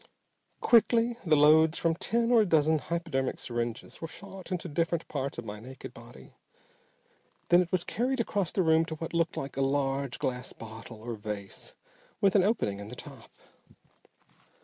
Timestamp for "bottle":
10.53-11.03